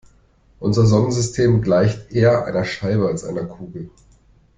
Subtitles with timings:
[0.59, 3.91] Unser Sonnensystem gleicht eher einer Scheibe als einer Kugel.